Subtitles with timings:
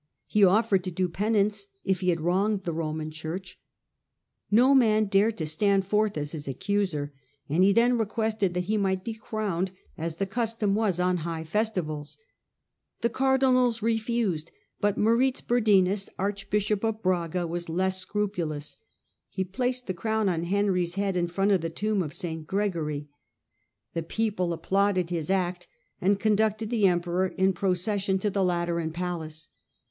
[0.25, 3.59] He offered to do penance, if he had wronged the Roman Church.
[4.49, 7.13] No man dared to stand forth as his accuser,
[7.47, 9.69] and he then requested that he might be crowned,
[9.99, 12.17] as the custom His corona ^^^^ ^^S^ festivals.
[13.01, 14.49] The cardinals refused,
[14.81, 18.07] wchbuhop ^^* Moritz Burdinus, archbishop of Braga, of Braga ^g^ j^gg
[18.55, 19.29] flcrupulous *.
[19.29, 22.47] he placcd the crown on Henry's head in front of the tomb of St.
[22.47, 23.07] Gregory.
[23.93, 25.67] The Digitized by VjOOQIC 202 HiLDEBHAND people applauded his act,
[26.01, 29.47] and conducted the emperor in procession to the Lateran palace.